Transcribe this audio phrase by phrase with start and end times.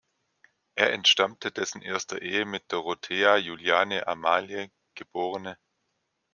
[0.73, 5.13] Er entstammte dessen erster Ehe mit Dorothea Juliane Amalie, geb.